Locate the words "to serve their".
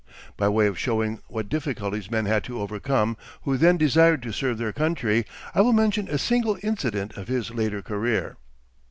4.23-4.73